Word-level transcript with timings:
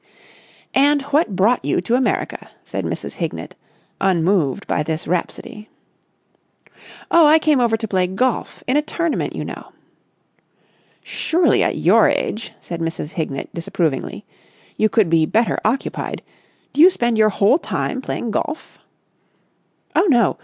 "And 0.73 1.03
what 1.13 1.35
brought 1.35 1.63
you 1.63 1.79
to 1.81 1.93
America?" 1.93 2.49
said 2.63 2.85
Mrs. 2.85 3.17
Hignett, 3.17 3.53
unmoved 4.01 4.65
by 4.65 4.81
this 4.81 5.05
rhapsody. 5.07 5.69
"Oh, 7.11 7.27
I 7.27 7.37
came 7.37 7.59
over 7.59 7.77
to 7.77 7.87
play 7.87 8.07
golf. 8.07 8.63
In 8.65 8.77
a 8.77 8.81
tournament, 8.81 9.35
you 9.35 9.45
know." 9.45 9.73
"Surely 11.03 11.61
at 11.61 11.75
your 11.77 12.09
age," 12.09 12.51
said 12.59 12.79
Mrs. 12.81 13.11
Hignett, 13.11 13.53
disapprovingly, 13.53 14.25
"you 14.75 14.89
could 14.89 15.07
be 15.07 15.27
better 15.27 15.59
occupied. 15.63 16.23
Do 16.73 16.81
you 16.81 16.89
spend 16.89 17.19
your 17.19 17.29
whole 17.29 17.59
time 17.59 18.01
playing 18.01 18.31
golf?" 18.31 18.79
"Oh, 19.95 20.07
no! 20.09 20.35